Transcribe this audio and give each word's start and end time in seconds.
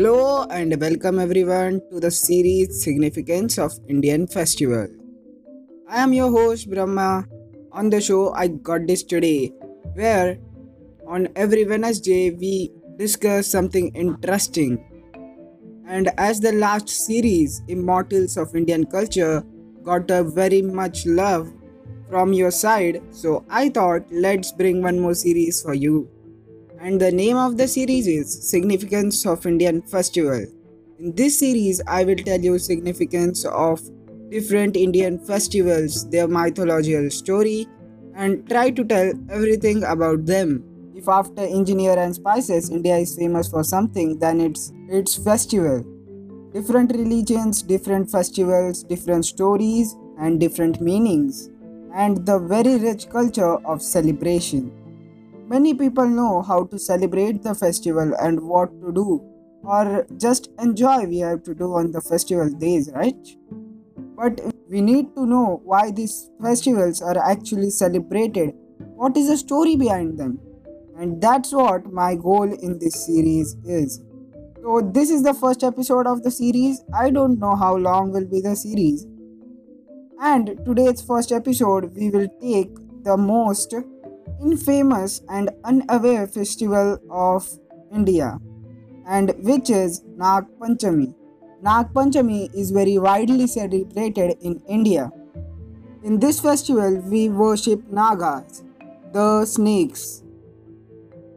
Hello 0.00 0.46
and 0.48 0.74
welcome 0.80 1.18
everyone 1.18 1.82
to 1.90 2.00
the 2.00 2.10
series 2.10 2.82
Significance 2.82 3.58
of 3.58 3.78
Indian 3.86 4.26
Festival. 4.26 4.86
I 5.86 5.98
am 6.02 6.14
your 6.14 6.30
host 6.30 6.70
Brahma. 6.70 7.26
On 7.72 7.90
the 7.90 8.00
show, 8.00 8.32
I 8.32 8.46
got 8.46 8.86
this 8.86 9.02
today, 9.02 9.52
where 9.92 10.38
on 11.06 11.28
every 11.36 11.66
Wednesday 11.66 12.30
we 12.30 12.72
discuss 12.96 13.46
something 13.46 13.94
interesting. 13.94 14.82
And 15.86 16.10
as 16.16 16.40
the 16.40 16.52
last 16.52 16.88
series, 16.88 17.60
Immortals 17.68 18.38
of 18.38 18.56
Indian 18.56 18.86
Culture, 18.86 19.44
got 19.82 20.10
a 20.10 20.24
very 20.24 20.62
much 20.62 21.04
love 21.04 21.52
from 22.08 22.32
your 22.32 22.50
side, 22.50 23.02
so 23.10 23.44
I 23.50 23.68
thought 23.68 24.06
let's 24.10 24.50
bring 24.50 24.82
one 24.82 24.98
more 24.98 25.14
series 25.14 25.60
for 25.60 25.74
you 25.74 26.08
and 26.80 26.98
the 26.98 27.12
name 27.12 27.36
of 27.36 27.58
the 27.58 27.68
series 27.68 28.06
is 28.06 28.48
Significance 28.48 29.26
of 29.26 29.44
Indian 29.44 29.82
Festival. 29.82 30.46
In 30.98 31.14
this 31.14 31.38
series, 31.38 31.82
I 31.86 32.04
will 32.04 32.16
tell 32.16 32.40
you 32.40 32.58
significance 32.58 33.44
of 33.44 33.82
different 34.30 34.76
Indian 34.76 35.18
festivals, 35.18 36.08
their 36.08 36.26
mythological 36.26 37.10
story, 37.10 37.68
and 38.14 38.48
try 38.48 38.70
to 38.70 38.82
tell 38.82 39.12
everything 39.28 39.84
about 39.84 40.24
them. 40.24 40.64
If 40.94 41.06
after 41.06 41.42
engineer 41.42 41.98
and 41.98 42.14
spices, 42.14 42.70
India 42.70 42.96
is 42.96 43.14
famous 43.14 43.46
for 43.46 43.62
something, 43.62 44.18
then 44.18 44.40
it's 44.40 44.72
its 44.88 45.16
festival. 45.16 45.84
Different 46.54 46.92
religions, 46.92 47.60
different 47.60 48.10
festivals, 48.10 48.84
different 48.84 49.26
stories, 49.26 49.96
and 50.18 50.40
different 50.40 50.80
meanings, 50.80 51.50
and 51.94 52.24
the 52.24 52.38
very 52.38 52.78
rich 52.78 53.10
culture 53.10 53.56
of 53.66 53.82
celebration. 53.82 54.79
Many 55.50 55.74
people 55.74 56.06
know 56.06 56.42
how 56.42 56.62
to 56.66 56.78
celebrate 56.78 57.42
the 57.42 57.56
festival 57.56 58.12
and 58.20 58.40
what 58.40 58.70
to 58.82 58.92
do, 58.92 59.20
or 59.64 60.06
just 60.16 60.48
enjoy 60.60 61.06
we 61.06 61.18
have 61.18 61.42
to 61.42 61.54
do 61.54 61.74
on 61.74 61.90
the 61.90 62.00
festival 62.00 62.48
days, 62.50 62.88
right? 62.94 63.26
But 64.16 64.40
we 64.68 64.80
need 64.80 65.12
to 65.16 65.26
know 65.26 65.60
why 65.64 65.90
these 65.90 66.30
festivals 66.40 67.02
are 67.02 67.18
actually 67.18 67.70
celebrated. 67.70 68.54
What 68.94 69.16
is 69.16 69.26
the 69.26 69.36
story 69.36 69.74
behind 69.74 70.20
them? 70.20 70.38
And 70.96 71.20
that's 71.20 71.52
what 71.52 71.92
my 71.92 72.14
goal 72.14 72.52
in 72.52 72.78
this 72.78 73.04
series 73.04 73.56
is. 73.64 74.00
So, 74.62 74.80
this 74.94 75.10
is 75.10 75.24
the 75.24 75.34
first 75.34 75.64
episode 75.64 76.06
of 76.06 76.22
the 76.22 76.30
series. 76.30 76.84
I 76.94 77.10
don't 77.10 77.40
know 77.40 77.56
how 77.56 77.74
long 77.76 78.12
will 78.12 78.26
be 78.26 78.40
the 78.40 78.54
series. 78.54 79.04
And 80.20 80.60
today's 80.64 81.02
first 81.02 81.32
episode, 81.32 81.92
we 81.96 82.10
will 82.10 82.28
take 82.40 82.72
the 83.02 83.16
most 83.16 83.74
infamous 84.42 85.22
and 85.28 85.50
unaware 85.64 86.26
festival 86.26 86.98
of 87.10 87.48
India, 87.92 88.38
and 89.06 89.34
which 89.38 89.70
is 89.70 90.02
Nag 90.16 90.44
Panchami. 90.58 91.14
Nag 91.62 91.92
Panchami 91.92 92.54
is 92.54 92.70
very 92.70 92.98
widely 92.98 93.46
celebrated 93.46 94.36
in 94.40 94.62
India. 94.68 95.10
In 96.02 96.18
this 96.18 96.40
festival, 96.40 96.96
we 97.00 97.28
worship 97.28 97.82
Nagas, 97.90 98.62
the 99.12 99.44
snakes. 99.44 100.22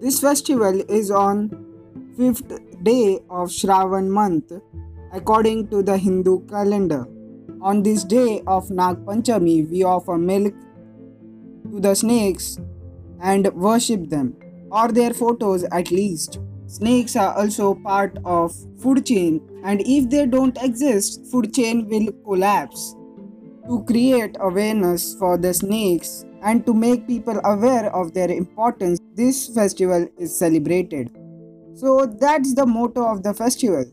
This 0.00 0.20
festival 0.20 0.80
is 0.88 1.10
on 1.10 1.50
fifth 2.16 2.52
day 2.84 3.18
of 3.28 3.48
Shravan 3.48 4.08
month, 4.08 4.52
according 5.12 5.68
to 5.68 5.82
the 5.82 5.98
Hindu 5.98 6.46
calendar. 6.46 7.06
On 7.60 7.82
this 7.82 8.04
day 8.04 8.42
of 8.46 8.70
Nag 8.70 9.04
Panchami, 9.04 9.68
we 9.68 9.82
offer 9.82 10.18
milk 10.18 10.54
to 11.72 11.80
the 11.80 11.94
snakes 11.94 12.60
and 13.20 13.52
worship 13.54 14.08
them, 14.08 14.36
or 14.70 14.88
their 14.88 15.12
photos 15.12 15.64
at 15.64 15.90
least. 15.90 16.38
Snakes 16.66 17.14
are 17.14 17.36
also 17.38 17.74
part 17.74 18.18
of 18.24 18.54
food 18.80 19.06
chain 19.06 19.40
and 19.64 19.80
if 19.86 20.10
they 20.10 20.26
don't 20.26 20.58
exist, 20.62 21.24
food 21.30 21.54
chain 21.54 21.86
will 21.88 22.10
collapse. 22.24 22.96
To 23.68 23.82
create 23.84 24.36
awareness 24.40 25.14
for 25.14 25.38
the 25.38 25.54
snakes 25.54 26.24
and 26.42 26.66
to 26.66 26.74
make 26.74 27.06
people 27.06 27.40
aware 27.44 27.94
of 27.94 28.12
their 28.12 28.30
importance, 28.30 28.98
this 29.14 29.48
festival 29.48 30.06
is 30.18 30.36
celebrated. 30.36 31.10
So 31.74 32.06
that's 32.06 32.54
the 32.54 32.66
motto 32.66 33.06
of 33.06 33.22
the 33.22 33.32
festival. 33.32 33.84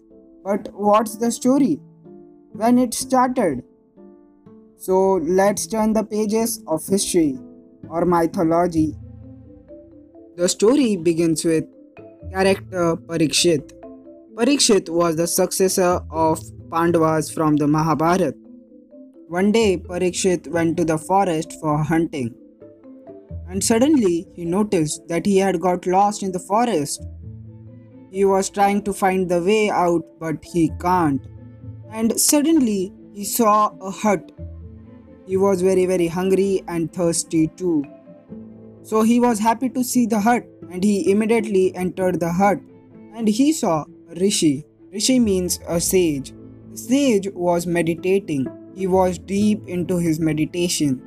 But 0.44 0.69
what's 0.73 1.16
the 1.17 1.31
story? 1.31 1.79
When 2.53 2.78
it 2.78 2.94
started? 2.94 3.63
So 4.78 5.19
let's 5.22 5.67
turn 5.67 5.94
the 5.94 6.03
pages 6.03 6.63
of 6.67 6.85
history 6.85 7.40
or 7.90 8.06
mythology 8.06 8.96
the 10.38 10.47
story 10.47 10.96
begins 10.96 11.44
with 11.44 11.66
character 12.31 12.96
Parikshit. 12.96 13.74
Parikshit 14.36 14.90
was 14.90 15.18
the 15.18 15.28
successor 15.28 16.02
of 16.09 16.40
Pandavas 16.72 17.30
from 17.30 17.58
the 17.58 17.68
Mahabharata. 17.68 18.34
One 19.28 19.52
day, 19.52 19.78
Parikshit 19.78 20.47
went 20.47 20.78
to 20.78 20.86
the 20.86 20.97
forest 20.97 21.53
for 21.59 21.84
hunting. 21.84 22.34
And 23.50 23.62
suddenly, 23.62 24.28
he 24.34 24.46
noticed 24.46 25.08
that 25.09 25.25
he 25.25 25.38
had 25.38 25.59
got 25.59 25.86
lost 25.86 26.24
in 26.24 26.31
the 26.31 26.40
forest. 26.40 27.06
He 28.09 28.24
was 28.24 28.50
trying 28.50 28.84
to 28.84 28.94
find 28.94 29.30
the 29.30 29.41
way 29.41 29.70
out, 29.70 30.06
but 30.20 30.44
he 30.44 30.72
can't. 30.81 31.25
And 31.91 32.20
suddenly, 32.20 32.94
he 33.14 33.25
saw 33.25 33.72
a 33.81 33.91
hut. 33.91 34.31
He 35.28 35.36
was 35.36 35.62
very, 35.62 35.86
very 35.86 36.08
hungry 36.08 36.64
and 36.68 36.91
thirsty 36.91 37.47
too. 37.47 37.84
So 38.84 39.03
he 39.03 39.19
was 39.19 39.40
happy 39.40 39.69
to 39.69 39.84
see 39.84 40.06
the 40.06 40.19
hut 40.19 40.46
and 40.72 40.84
he 40.84 41.12
immediately 41.12 41.75
entered 41.75 42.19
the 42.19 42.31
hut 42.31 42.59
and 43.16 43.28
he 43.28 43.53
saw 43.53 43.86
a 44.09 44.16
rishi. 44.19 44.66
Rishi 44.92 45.19
means 45.19 45.59
a 45.68 45.80
sage. 45.80 46.34
The 46.72 46.78
sage 46.78 47.28
was 47.34 47.68
meditating. 47.68 48.47
He 48.75 48.88
was 48.88 49.18
deep 49.18 49.68
into 49.68 49.97
his 49.97 50.20
meditation. 50.20 51.02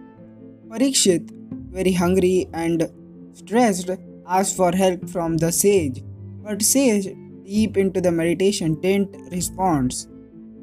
Parikshit, 0.69 1.31
very 1.71 1.93
hungry 1.93 2.49
and 2.53 2.91
stressed, 3.33 3.91
asked 4.27 4.57
for 4.57 4.73
help 4.73 5.09
from 5.09 5.37
the 5.39 5.51
sage. 5.51 6.03
But 6.43 6.63
sage, 6.63 7.09
deep 7.45 7.77
into 7.77 8.01
the 8.01 8.13
meditation, 8.13 8.81
didn't 8.81 9.31
respond. 9.33 9.95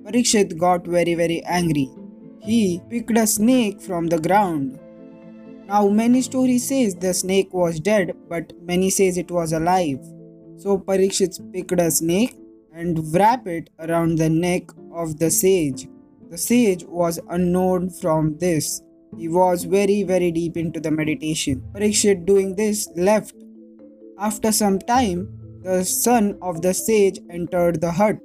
Parikshit 0.03 0.57
got 0.57 0.85
very 0.85 1.13
very 1.15 1.43
angry. 1.43 1.89
He 2.39 2.81
picked 2.89 3.17
a 3.17 3.27
snake 3.27 3.81
from 3.81 4.07
the 4.07 4.19
ground 4.19 4.79
now 5.71 5.87
many 5.87 6.21
stories 6.21 6.67
says 6.67 6.95
the 6.95 7.13
snake 7.13 7.53
was 7.53 7.79
dead, 7.79 8.13
but 8.27 8.51
many 8.61 8.89
says 8.89 9.17
it 9.17 9.31
was 9.31 9.53
alive. 9.53 9.99
So 10.57 10.77
Parikshit 10.77 11.39
picked 11.53 11.79
a 11.79 11.89
snake 11.89 12.35
and 12.73 12.99
wrapped 13.13 13.47
it 13.47 13.69
around 13.79 14.17
the 14.17 14.29
neck 14.29 14.63
of 14.93 15.17
the 15.17 15.31
sage. 15.31 15.87
The 16.29 16.37
sage 16.37 16.83
was 16.83 17.21
unknown 17.29 17.89
from 17.89 18.37
this. 18.37 18.81
He 19.17 19.29
was 19.29 19.63
very 19.63 20.03
very 20.03 20.31
deep 20.31 20.57
into 20.57 20.81
the 20.81 20.91
meditation. 20.91 21.63
Parikshit 21.73 22.25
doing 22.25 22.55
this 22.57 22.89
left. 22.97 23.33
After 24.19 24.51
some 24.51 24.77
time, 24.79 25.25
the 25.63 25.85
son 25.85 26.37
of 26.41 26.61
the 26.61 26.73
sage 26.73 27.19
entered 27.29 27.79
the 27.79 27.91
hut 27.91 28.17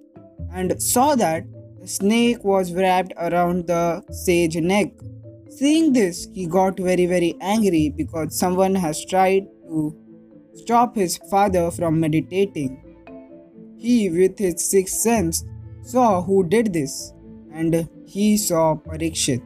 and 0.53 0.83
saw 0.83 1.15
that 1.15 1.45
the 1.81 1.87
snake 1.87 2.43
was 2.43 2.73
wrapped 2.73 3.13
around 3.19 3.69
the 3.69 4.03
sage 4.11 4.57
neck. 4.57 4.89
Seeing 5.57 5.95
this, 5.95 6.29
he 6.35 6.47
got 6.47 6.79
very, 6.79 7.07
very 7.07 7.35
angry 7.41 7.89
because 7.89 8.39
someone 8.39 8.75
has 8.75 9.03
tried 9.03 9.47
to 9.67 9.97
stop 10.53 10.95
his 10.95 11.17
father 11.31 11.71
from 11.71 11.99
meditating. 11.99 12.83
He, 13.79 14.11
with 14.11 14.39
his 14.39 14.63
sixth 14.63 14.97
sense, 14.97 15.47
saw 15.81 16.21
who 16.21 16.47
did 16.47 16.75
this, 16.75 17.15
and 17.55 17.89
he 18.07 18.37
saw 18.37 18.75
Parikshit. 18.75 19.41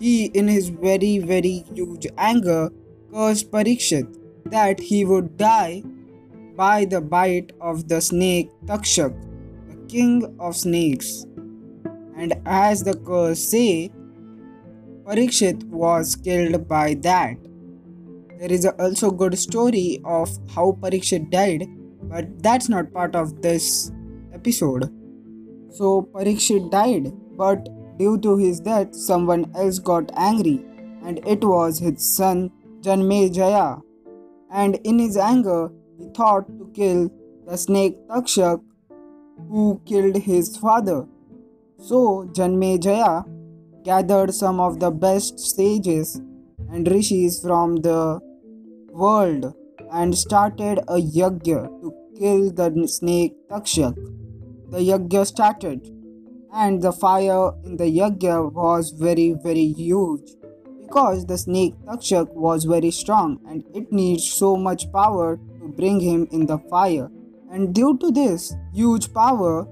He, 0.00 0.26
in 0.26 0.48
his 0.48 0.70
very, 0.70 1.18
very 1.18 1.66
huge 1.74 2.06
anger, 2.16 2.70
cursed 3.12 3.50
Parikshit 3.50 4.16
that 4.46 4.80
he 4.80 5.04
would 5.04 5.36
die 5.36 5.82
by 6.56 6.86
the 6.86 7.02
bite 7.02 7.52
of 7.60 7.86
the 7.86 8.00
snake 8.00 8.48
Takshak, 8.64 9.14
the 9.68 9.76
king 9.88 10.34
of 10.40 10.56
snakes. 10.56 11.26
And 12.16 12.40
as 12.46 12.82
the 12.82 12.96
curse 12.96 13.40
say, 13.40 13.90
Parikshit 15.08 15.64
was 15.64 16.14
killed 16.16 16.68
by 16.68 16.92
that. 17.00 17.38
There 18.38 18.52
is 18.52 18.66
also 18.66 19.08
a 19.08 19.14
good 19.14 19.38
story 19.38 20.02
of 20.04 20.28
how 20.54 20.72
Parikshit 20.82 21.30
died, 21.30 21.66
but 22.02 22.42
that's 22.42 22.68
not 22.68 22.92
part 22.92 23.16
of 23.16 23.40
this 23.40 23.90
episode. 24.34 24.92
So 25.70 26.02
Parikshit 26.12 26.70
died, 26.70 27.10
but 27.38 27.70
due 27.98 28.18
to 28.18 28.36
his 28.36 28.60
death, 28.60 28.94
someone 28.94 29.50
else 29.56 29.78
got 29.78 30.10
angry, 30.14 30.62
and 31.02 31.26
it 31.26 31.42
was 31.42 31.78
his 31.78 32.06
son 32.06 32.50
Janmejaya. 32.82 33.80
And 34.50 34.78
in 34.84 34.98
his 34.98 35.16
anger, 35.16 35.70
he 35.98 36.10
thought 36.14 36.46
to 36.58 36.70
kill 36.74 37.10
the 37.46 37.56
snake 37.56 37.96
Takshak, 38.08 38.60
who 39.48 39.80
killed 39.86 40.16
his 40.16 40.54
father. 40.58 41.06
So 41.78 42.28
Janmejaya 42.34 43.24
gathered 43.88 44.34
some 44.34 44.60
of 44.60 44.80
the 44.80 44.90
best 44.90 45.38
sages 45.40 46.20
and 46.70 46.90
rishis 46.94 47.40
from 47.40 47.76
the 47.76 48.00
world 49.02 49.54
and 49.90 50.18
started 50.22 50.80
a 50.96 50.98
yajna 51.18 51.60
to 51.82 51.92
kill 52.18 52.42
the 52.58 52.68
snake 52.96 53.36
Takshak. 53.50 53.94
The 54.72 54.80
yagya 54.88 55.24
started, 55.26 55.88
and 56.52 56.82
the 56.82 56.92
fire 56.92 57.52
in 57.64 57.78
the 57.78 57.88
yagya 58.00 58.52
was 58.52 58.90
very, 58.90 59.28
very 59.46 59.68
huge 59.84 60.34
because 60.82 61.24
the 61.24 61.38
snake 61.38 61.74
Takshak 61.86 62.34
was 62.34 62.64
very 62.64 62.90
strong 62.90 63.40
and 63.48 63.64
it 63.74 63.90
needs 63.90 64.30
so 64.30 64.54
much 64.68 64.92
power 64.92 65.38
to 65.60 65.68
bring 65.80 66.00
him 66.00 66.28
in 66.30 66.44
the 66.44 66.58
fire. 66.74 67.10
And 67.50 67.74
due 67.74 67.96
to 68.04 68.10
this 68.10 68.54
huge 68.74 69.12
power, 69.14 69.66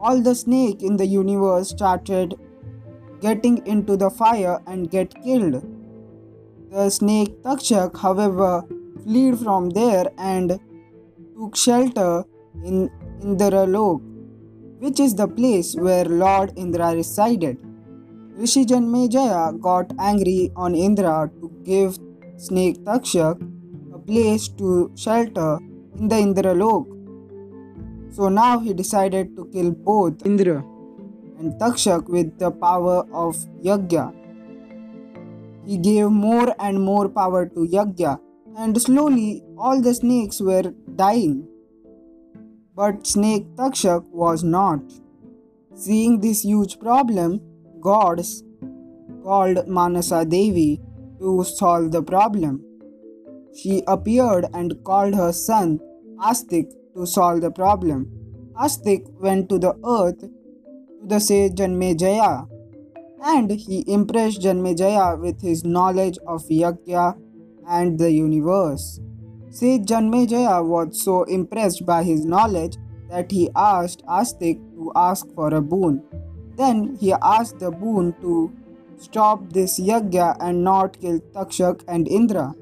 all 0.00 0.20
the 0.20 0.34
snake 0.34 0.82
in 0.82 0.96
the 0.96 1.06
universe 1.06 1.68
started 1.68 2.36
getting 3.20 3.66
into 3.66 3.96
the 3.96 4.10
fire 4.10 4.60
and 4.66 4.90
get 4.90 5.14
killed. 5.22 5.62
The 6.70 6.90
snake 6.90 7.42
Takshak, 7.42 7.98
however, 7.98 8.64
fled 9.04 9.38
from 9.38 9.70
there 9.70 10.06
and 10.18 10.58
took 11.36 11.56
shelter 11.56 12.24
in 12.64 12.90
Indralok, 13.20 14.00
which 14.80 15.00
is 15.00 15.14
the 15.14 15.26
place 15.26 15.74
where 15.74 16.04
Lord 16.04 16.52
Indra 16.56 16.94
resided. 16.94 17.58
Rishi 18.36 18.64
Janmejaya 18.64 19.60
got 19.60 19.92
angry 19.98 20.52
on 20.54 20.74
Indra 20.74 21.30
to 21.40 21.50
give 21.64 21.98
snake 22.36 22.84
Takshak 22.84 23.40
a 23.92 23.98
place 23.98 24.48
to 24.48 24.92
shelter 24.94 25.58
in 25.98 26.08
the 26.08 26.16
Indralok. 26.16 26.86
So 28.14 28.28
now 28.28 28.58
he 28.58 28.72
decided 28.72 29.36
to 29.36 29.46
kill 29.46 29.72
both 29.72 30.24
Indra 30.24 30.64
and 31.38 31.52
Takshak 31.60 32.08
with 32.08 32.38
the 32.38 32.50
power 32.50 33.06
of 33.12 33.36
Yagya. 33.62 34.14
He 35.66 35.78
gave 35.78 36.10
more 36.10 36.54
and 36.58 36.82
more 36.82 37.08
power 37.08 37.46
to 37.46 37.66
Yagya, 37.66 38.18
and 38.56 38.80
slowly 38.80 39.44
all 39.56 39.80
the 39.80 39.94
snakes 39.94 40.40
were 40.40 40.74
dying. 40.96 41.46
But 42.74 43.06
snake 43.06 43.46
Takshak 43.56 44.04
was 44.10 44.42
not. 44.42 44.80
Seeing 45.74 46.20
this 46.20 46.42
huge 46.42 46.78
problem, 46.80 47.40
gods 47.80 48.42
called 49.22 49.68
Manasa 49.68 50.24
Devi 50.24 50.80
to 51.20 51.44
solve 51.44 51.92
the 51.92 52.02
problem. 52.02 52.64
She 53.54 53.82
appeared 53.86 54.46
and 54.54 54.82
called 54.84 55.14
her 55.14 55.32
son 55.32 55.80
Astik 56.20 56.72
to 56.94 57.06
solve 57.06 57.40
the 57.42 57.50
problem. 57.50 58.10
Astik 58.60 59.08
went 59.20 59.48
to 59.48 59.58
the 59.58 59.74
earth 59.84 60.24
to 61.00 61.06
the 61.06 61.20
sage 61.20 61.52
Janmejaya 61.52 62.48
and 63.22 63.50
he 63.50 63.84
impressed 63.86 64.42
Janmejaya 64.42 65.20
with 65.20 65.40
his 65.40 65.64
knowledge 65.64 66.18
of 66.26 66.44
Yagya 66.44 67.16
and 67.68 67.98
the 67.98 68.10
universe. 68.10 69.00
Sage 69.50 69.86
Janmejaya 69.86 70.64
was 70.64 71.02
so 71.02 71.24
impressed 71.24 71.84
by 71.84 72.02
his 72.02 72.24
knowledge 72.24 72.76
that 73.10 73.30
he 73.30 73.50
asked 73.56 74.04
Astik 74.06 74.60
to 74.74 74.92
ask 74.94 75.26
for 75.34 75.52
a 75.54 75.60
boon. 75.60 76.02
Then 76.56 76.96
he 77.00 77.12
asked 77.12 77.58
the 77.58 77.70
boon 77.70 78.14
to 78.20 78.52
stop 78.98 79.52
this 79.52 79.78
yagya 79.78 80.36
and 80.40 80.64
not 80.64 81.00
kill 81.00 81.20
Takshak 81.34 81.82
and 81.88 82.08
Indra. 82.08 82.54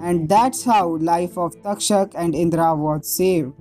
And 0.00 0.28
that's 0.28 0.64
how 0.64 0.96
life 0.96 1.36
of 1.36 1.54
Takshak 1.62 2.12
and 2.14 2.34
Indra 2.34 2.74
was 2.74 3.06
saved. 3.06 3.52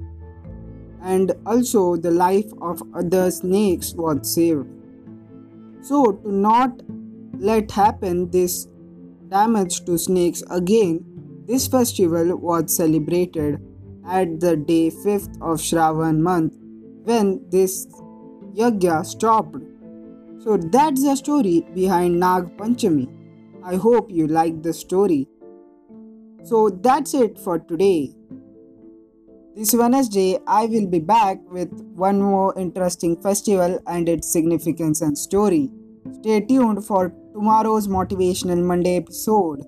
And 1.02 1.32
also 1.46 1.96
the 1.96 2.12
life 2.12 2.52
of 2.62 2.82
other 2.94 3.32
snakes 3.32 3.94
was 3.94 4.34
saved. 4.34 4.68
So 5.82 6.12
to 6.12 6.32
not 6.32 6.82
let 7.38 7.72
happen 7.72 8.30
this 8.32 8.68
damage 9.30 9.86
to 9.86 9.98
snakes 9.98 10.44
again, 10.50 11.06
this 11.48 11.68
festival 11.68 12.36
was 12.36 12.76
celebrated 12.76 13.62
at 14.06 14.40
the 14.40 14.56
day 14.58 14.90
5th 14.90 15.36
of 15.36 15.60
Shravan 15.60 16.20
month 16.20 16.54
when 17.04 17.50
this 17.50 17.88
yagya 18.54 19.06
stopped. 19.06 19.58
So 20.44 20.58
that's 20.58 21.04
the 21.04 21.16
story 21.16 21.66
behind 21.74 22.20
Nag 22.20 22.58
Panchami. 22.58 23.08
I 23.64 23.76
hope 23.76 24.12
you 24.12 24.28
like 24.28 24.64
the 24.64 24.74
story. 24.74 25.28
So 26.44 26.70
that's 26.70 27.14
it 27.14 27.40
for 27.40 27.60
today. 27.60 28.16
This 29.60 29.74
Wednesday, 29.74 30.40
I 30.48 30.68
will 30.68 30.88
be 30.88 31.00
back 31.00 31.38
with 31.52 31.70
one 31.94 32.22
more 32.22 32.58
interesting 32.58 33.22
festival 33.22 33.78
and 33.88 34.08
its 34.08 34.32
significance 34.32 35.02
and 35.02 35.18
story. 35.18 35.70
Stay 36.22 36.40
tuned 36.40 36.86
for 36.86 37.14
tomorrow's 37.34 37.90
Motivational 37.90 38.64
Monday 38.64 38.96
episode. 38.96 39.66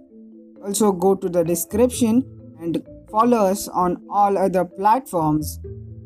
Also, 0.64 0.94
go 0.94 1.14
to 1.16 1.28
the 1.28 1.44
description 1.44 2.24
and 2.62 2.82
follow 3.12 3.40
us 3.40 3.68
on 3.68 4.02
all 4.10 4.38
other 4.38 4.64
platforms. 4.64 5.60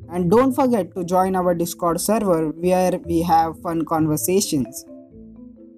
And 0.10 0.32
don't 0.32 0.56
forget 0.56 0.96
to 0.96 1.04
join 1.04 1.36
our 1.36 1.54
Discord 1.54 2.02
server 2.02 2.50
where 2.50 3.00
we 3.06 3.22
have 3.22 3.62
fun 3.62 3.86
conversations. 3.86 4.84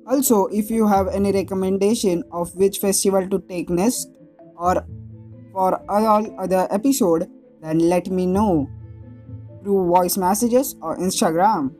Also, 0.09 0.45
if 0.45 0.71
you 0.71 0.87
have 0.87 1.09
any 1.09 1.33
recommendation 1.33 2.23
of 2.31 2.55
which 2.55 2.77
festival 2.77 3.27
to 3.27 3.43
take 3.49 3.69
next 3.69 4.07
or 4.55 4.85
for 5.51 5.83
all 5.91 6.39
other 6.39 6.69
episode, 6.71 7.29
then 7.61 7.79
let 7.79 8.07
me 8.07 8.25
know 8.25 8.69
through 9.63 9.87
voice 9.87 10.17
messages 10.17 10.75
or 10.81 10.97
Instagram. 10.97 11.71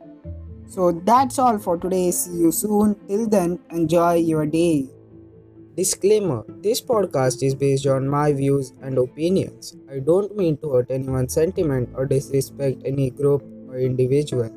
So 0.66 0.92
that's 0.92 1.38
all 1.38 1.58
for 1.58 1.78
today. 1.78 2.10
See 2.10 2.36
you 2.36 2.52
soon. 2.52 2.94
Till 3.08 3.26
then, 3.26 3.58
enjoy 3.70 4.14
your 4.16 4.44
day. 4.46 4.88
Disclaimer 5.76 6.44
This 6.60 6.80
podcast 6.80 7.42
is 7.42 7.54
based 7.54 7.86
on 7.86 8.08
my 8.08 8.32
views 8.32 8.72
and 8.82 8.98
opinions. 8.98 9.76
I 9.90 10.00
don't 10.00 10.36
mean 10.36 10.56
to 10.58 10.72
hurt 10.72 10.90
anyone's 10.90 11.32
sentiment 11.32 11.90
or 11.94 12.04
disrespect 12.04 12.82
any 12.84 13.10
group 13.10 13.42
or 13.68 13.78
individual. 13.78 14.50